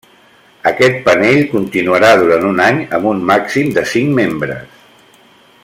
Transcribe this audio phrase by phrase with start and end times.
[0.69, 4.83] Aquest panell continuarà durant un any amb un màxim de cinc membres.